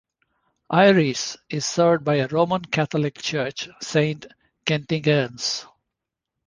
[0.71, 4.25] Eyeries is served by a Roman Catholic church, Saint
[4.65, 5.67] Kentigern's.